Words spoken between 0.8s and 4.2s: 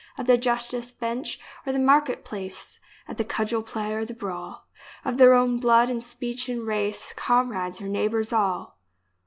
bench and the market place, At the cudgel play or